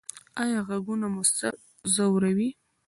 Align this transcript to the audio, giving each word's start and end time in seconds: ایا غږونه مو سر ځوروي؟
ایا 0.43 0.59
غږونه 0.67 1.07
مو 1.13 1.23
سر 1.37 1.53
ځوروي؟ 1.93 2.49